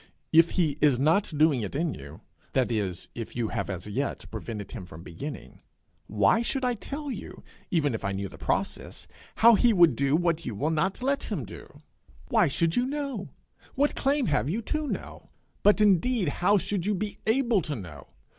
If 0.33 0.49
he 0.57 0.79
is 0.81 0.97
not 0.97 1.31
doing 1.37 1.61
it 1.61 1.75
in 1.75 1.93
you 1.93 2.21
that 2.53 2.71
is, 2.71 3.09
if 3.13 3.35
you 3.35 3.49
have 3.49 3.69
as 3.69 3.85
yet 3.85 4.25
prevented 4.31 4.71
him 4.71 4.87
from 4.87 5.03
beginning, 5.03 5.61
why 6.07 6.41
should 6.41 6.65
I 6.65 6.73
tell 6.73 7.11
you, 7.11 7.43
even 7.69 7.93
if 7.93 8.03
I 8.03 8.11
knew 8.11 8.27
the 8.27 8.39
process, 8.39 9.07
how 9.35 9.53
he 9.53 9.73
would 9.73 9.95
do 9.95 10.15
what 10.15 10.43
you 10.43 10.55
will 10.55 10.71
not 10.71 11.03
let 11.03 11.31
him 11.31 11.45
do? 11.45 11.83
Why 12.29 12.47
should 12.47 12.75
you 12.75 12.87
know? 12.87 13.29
What 13.75 13.93
claim 13.95 14.25
have 14.25 14.49
you 14.49 14.63
to 14.63 14.87
know? 14.87 15.29
But 15.61 15.79
indeed 15.81 16.29
how 16.29 16.57
should 16.57 16.87
you 16.87 16.95
be 16.95 17.19
able 17.27 17.61
to 17.61 17.75
know? 17.75 18.07